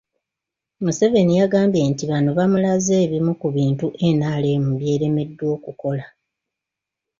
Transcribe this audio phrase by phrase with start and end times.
[0.83, 3.85] Museveni yagambye nti bano bamulaze ebimu ku bintu
[4.17, 6.05] NRM by'eremeddwa okukola